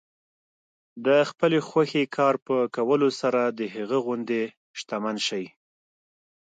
د 1.05 1.07
خپلې 1.29 1.59
خوښې 1.67 2.03
کار 2.17 2.35
په 2.45 2.55
کولو 2.75 3.09
سره 3.21 3.41
د 3.57 3.61
هغه 3.75 3.97
غوندې 4.05 4.43
شتمن 4.79 5.17
شئ. 5.27 5.45